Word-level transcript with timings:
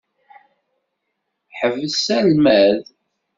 Ḥbes 1.57 2.03
almad! 2.17 2.83